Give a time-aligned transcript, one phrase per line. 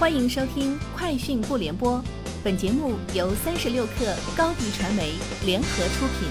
[0.00, 1.98] 欢迎收听《快讯不联播》，
[2.42, 5.12] 本节目由三十六克高低传媒
[5.44, 6.26] 联合出品。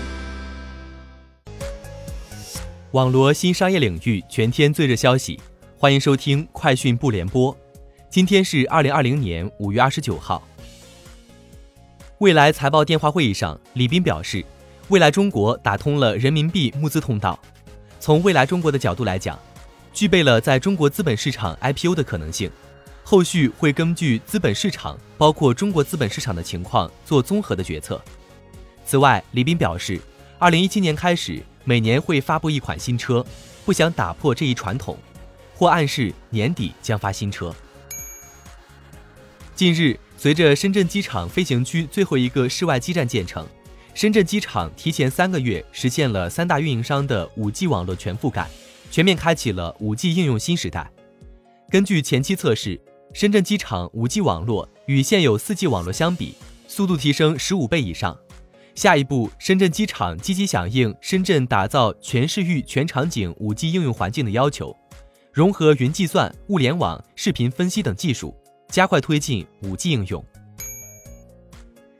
[2.93, 5.39] 网罗新商业领域全天最热消息，
[5.77, 7.53] 欢迎收听《快讯不联播》。
[8.09, 10.41] 今天是二零二零年五月二十九号。
[12.17, 14.43] 未来财报电话会议上，李斌表示，
[14.87, 17.39] 未来中国打通了人民币募资通道。
[17.99, 19.37] 从未来中国的角度来讲，
[19.93, 22.49] 具备了在中国资本市场 IPO 的可能性。
[23.09, 27.99] 后续会根据资本市场，包括中国资本市场的情况做综合的决策。
[28.85, 29.99] 此外，李斌表示，
[30.37, 33.25] 二零一七年开始每年会发布一款新车，
[33.65, 34.95] 不想打破这一传统，
[35.55, 37.51] 或暗示年底将发新车。
[39.55, 43.43] 近日，随着深圳机场飞行区最后一个室外基站建成，
[43.95, 48.47] 深圳机场提前三个月实现了三大运营商的五 G 网络全覆盖，
[48.91, 50.87] 全面开启了五 G 应用新时代。
[51.71, 52.79] 根据前期测试。
[53.11, 56.35] 深圳机场 5G 网络与现有 4G 网络相比，
[56.67, 58.15] 速度提升十五倍以上。
[58.75, 64.75] 下一步，深圳机场积极响应深圳打造全市域全场景 5G 应用环境的要求，
[65.33, 68.33] 融合云计算、物联网、视频分析等技术，
[68.69, 70.23] 加快推进 5G 应用。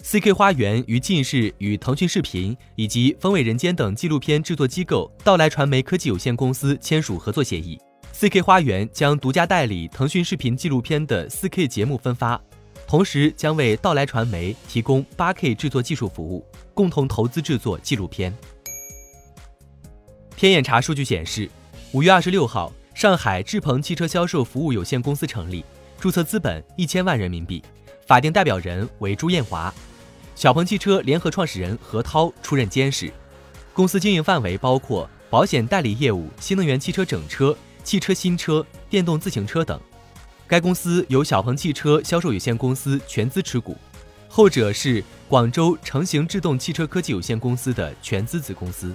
[0.02, 7.80] CK 花园于近日与腾讯视频以及风味人间等纪录片制作机构道来传媒科技有限公司签署合作协议。
[8.20, 12.38] 4K 花园将独家代理腾讯视频纪录片的 4K 节目分发，
[12.86, 18.38] 同时将为道来传媒提供 8K 制作技术服务，共同投资制作纪录片。
[20.36, 21.50] 天眼查数据显示，
[21.94, 25.64] 五月二十六号，上海智鹏汽车销售服务有限公司成立，
[25.98, 27.64] 注册资本一千万人民币，
[28.06, 29.74] 法定代表人为朱艳华，
[30.36, 33.10] 小鹏汽车联合创始人何涛出任监事。
[33.72, 37.58] 公司经营范围包括保险代理业务、新能源汽车整车。
[37.84, 39.80] 汽车新车、电动自行车等，
[40.48, 43.78] 该公司由小鹏汽车销售有限公司全资持股，
[44.28, 48.94] 后者是广州成行制动汽车科技有限公司的全资子公司。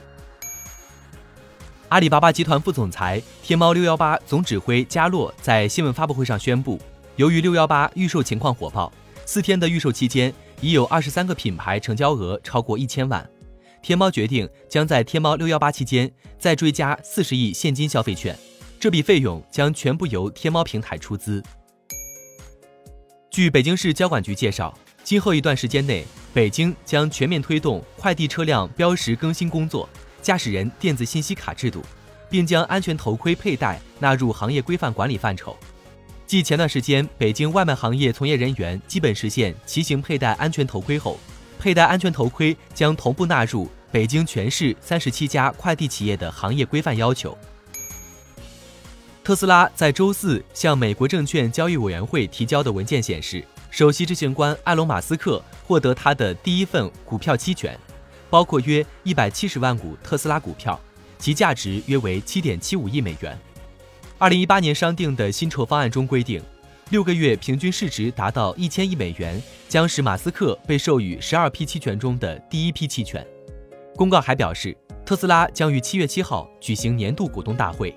[1.91, 6.81] 阿里巴巴集团副总裁、天猫六幺八总指挥加洛在新闻发布会上宣布，
[7.17, 8.92] 由于六幺八预售情况火爆，
[9.27, 13.29] 四天的预售期间已有二十三个品牌成交额超过一千万，
[13.81, 18.37] 天猫决定将在天猫六幺八期间再追加四十亿现金消费券。
[18.84, 21.42] 这笔费用将全部由天猫平台出资。
[23.30, 29.89] 据北京市交管局介绍，今后一段时间内，北京将全面推动快递车辆标识更新工作、
[30.20, 31.83] 驾驶人电子信息卡制度，
[32.28, 35.56] 并将安全头盔佩戴纳入行业规范管理范畴。
[36.27, 41.18] 继前段时间北京外卖行业从业人员基本实现骑行佩戴安全头盔后，
[41.58, 47.34] 佩戴安全头盔将同步纳入北京全市三十七家快递企业的行业规范要求。
[49.24, 57.74] 特斯拉在周四向美国证券交易委员会提交的文件显示，首席执行官埃隆·马斯克获得他的第一份股票期权，
[58.29, 60.79] 包括约一百七十万股特斯拉股票，
[61.18, 63.34] 其价值约为七点七五亿美元。
[64.18, 66.42] 二零一八年商定的薪酬方案中规定，
[66.90, 73.27] 六个月平均市值达到一千亿美元，将使马斯克被授予十二批期权中的第一批期权。
[73.96, 74.77] 公告还表示，
[75.07, 77.96] 特斯拉将于七月七号举行年度股东大会。